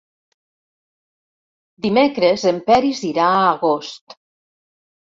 [1.87, 4.21] Dimecres en Peris irà a Agost.